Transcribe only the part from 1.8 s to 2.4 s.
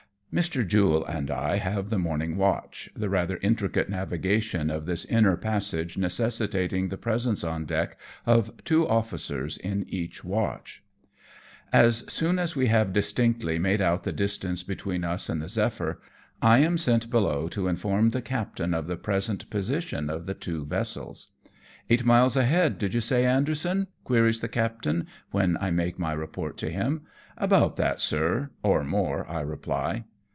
the morning